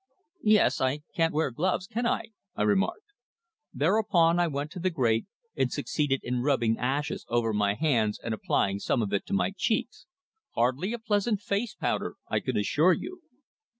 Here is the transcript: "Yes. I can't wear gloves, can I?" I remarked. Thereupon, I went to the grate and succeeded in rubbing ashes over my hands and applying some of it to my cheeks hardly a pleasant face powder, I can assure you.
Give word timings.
"Yes. 0.41 0.81
I 0.81 1.01
can't 1.15 1.31
wear 1.31 1.51
gloves, 1.51 1.85
can 1.85 2.07
I?" 2.07 2.29
I 2.55 2.63
remarked. 2.63 3.05
Thereupon, 3.71 4.39
I 4.39 4.47
went 4.47 4.71
to 4.71 4.79
the 4.79 4.89
grate 4.89 5.27
and 5.55 5.71
succeeded 5.71 6.21
in 6.23 6.41
rubbing 6.41 6.79
ashes 6.79 7.23
over 7.29 7.53
my 7.53 7.75
hands 7.75 8.17
and 8.17 8.33
applying 8.33 8.79
some 8.79 9.03
of 9.03 9.13
it 9.13 9.27
to 9.27 9.33
my 9.33 9.53
cheeks 9.55 10.07
hardly 10.55 10.91
a 10.93 10.97
pleasant 10.97 11.39
face 11.39 11.75
powder, 11.75 12.15
I 12.27 12.39
can 12.39 12.57
assure 12.57 12.93
you. 12.93 13.21